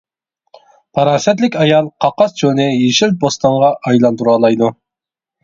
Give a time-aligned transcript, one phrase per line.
[0.97, 4.73] «پاراسەتلىك ئايال قاقاس چۆلنى يېشىل بوستانغا ئايلاندۇرالايدۇ.».